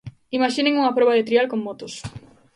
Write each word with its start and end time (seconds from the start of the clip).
Imaxinen 0.37 0.77
unha 0.81 0.95
proba 0.97 1.17
de 1.17 1.25
trial 1.29 1.45
con 1.51 1.59
motos. 1.67 1.93